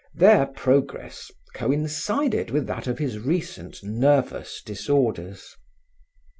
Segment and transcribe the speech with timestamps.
[0.15, 5.55] Their progress coincided with that of his recent nervous disorders.